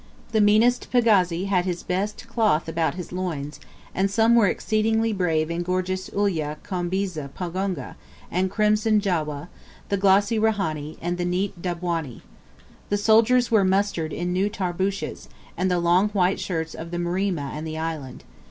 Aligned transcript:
The 0.31 0.41
meanest 0.41 0.87
pagazi 0.91 1.45
had 1.45 1.65
his 1.65 1.83
best 1.83 2.27
cloth 2.27 2.67
about 2.67 2.95
his 2.95 3.11
loins, 3.11 3.59
and 3.93 4.09
some 4.09 4.33
were 4.33 4.47
exceedingly 4.47 5.13
brave 5.13 5.51
in 5.51 5.61
gorgeous 5.61 6.09
Ulyah 6.09 6.57
"Coombeesa 6.63 7.29
Poonga" 7.37 7.93
and 8.31 8.49
crimson 8.49 8.99
"Jawah," 8.99 9.47
the 9.89 9.97
glossy 9.97 10.39
"Rehani," 10.39 10.97
and 11.03 11.19
the 11.19 11.25
neat 11.25 11.61
"Dabwani." 11.61 12.23
The 12.89 12.97
soldiers 12.97 13.51
were 13.51 13.63
mustered 13.63 14.11
in 14.11 14.33
new 14.33 14.49
tarbooshes, 14.49 15.27
and 15.55 15.69
the 15.69 15.77
long 15.77 16.09
white 16.09 16.39
shirts 16.39 16.73
of 16.73 16.89
the 16.89 16.97
Mrima 16.97 17.51
and 17.53 17.67
the 17.67 17.77
Island. 17.77 18.23